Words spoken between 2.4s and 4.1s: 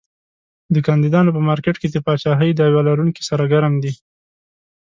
دعوی لرونکي سرګرم دي.